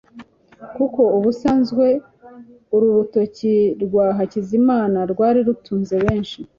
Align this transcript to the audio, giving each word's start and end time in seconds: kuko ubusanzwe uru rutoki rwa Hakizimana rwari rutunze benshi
kuko 0.75 1.01
ubusanzwe 1.17 1.85
uru 2.75 2.87
rutoki 2.97 3.55
rwa 3.83 4.05
Hakizimana 4.17 4.99
rwari 5.11 5.39
rutunze 5.47 5.95
benshi 6.05 6.37